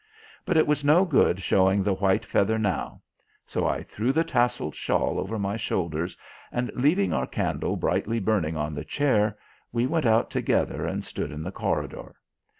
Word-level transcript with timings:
But 0.45 0.57
it 0.57 0.65
was 0.65 0.83
no 0.83 1.05
good 1.05 1.39
showing 1.41 1.83
the 1.83 1.93
white 1.93 2.25
feather 2.25 2.57
now. 2.57 3.03
So 3.45 3.67
I 3.67 3.83
threw 3.83 4.11
the 4.11 4.23
tasselled 4.23 4.73
shawl 4.73 5.19
over 5.19 5.37
my 5.37 5.57
shoulders 5.57 6.17
and, 6.51 6.71
leaving 6.73 7.13
our 7.13 7.27
candle 7.27 7.75
brightly 7.75 8.19
burning 8.19 8.57
on 8.57 8.73
the 8.73 8.83
chair, 8.83 9.37
we 9.71 9.85
went 9.85 10.07
out 10.07 10.31
together 10.31 10.87
and 10.87 11.03
stood 11.03 11.31
in 11.31 11.43
the 11.43 11.51
corridor. 11.51 12.15